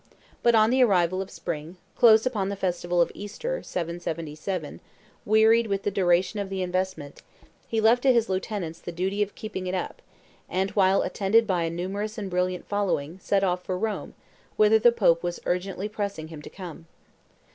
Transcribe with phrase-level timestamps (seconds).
[0.41, 4.79] But on the arrival of spring, close upon the festival of Easter, 774,
[5.25, 7.21] wearied with the duration of the investment,
[7.67, 10.01] he left to his lieutenants the duty of keeping it up,
[10.49, 14.15] and, attended by a numerous and brilliant following, set off for Rome,
[14.57, 16.87] whither the Pope was urgently pressing him to come.